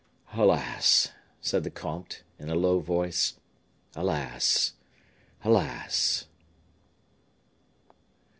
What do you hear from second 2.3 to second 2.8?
in a low